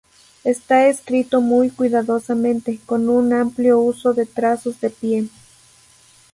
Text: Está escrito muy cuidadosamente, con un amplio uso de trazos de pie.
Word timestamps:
Está 0.43 0.87
escrito 0.87 1.41
muy 1.41 1.69
cuidadosamente, 1.69 2.79
con 2.87 3.07
un 3.07 3.33
amplio 3.33 3.77
uso 3.79 4.15
de 4.15 4.25
trazos 4.25 4.81
de 4.81 4.89
pie. 4.89 5.29